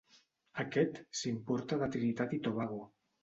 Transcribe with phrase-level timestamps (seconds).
[0.63, 2.81] Aquest s'importa de Trinitat i Tobago.